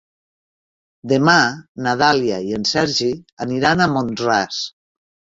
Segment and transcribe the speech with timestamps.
[1.11, 1.35] Demà
[1.87, 3.13] na Dàlia i en Sergi
[3.49, 4.69] aniran a Mont-ras.